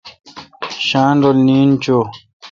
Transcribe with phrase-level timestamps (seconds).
[0.87, 1.97] شاین رل نین چو۔